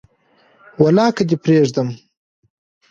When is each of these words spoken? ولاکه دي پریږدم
ولاکه 0.83 1.23
دي 1.29 1.35
پریږدم 1.43 1.89